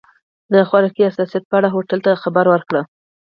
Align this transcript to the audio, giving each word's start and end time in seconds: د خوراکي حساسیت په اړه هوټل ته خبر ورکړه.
د 0.53 0.55
خوراکي 0.67 1.03
حساسیت 1.09 1.43
په 1.47 1.55
اړه 1.59 1.69
هوټل 1.75 1.99
ته 2.05 2.21
خبر 2.23 2.45
ورکړه. 2.49 2.81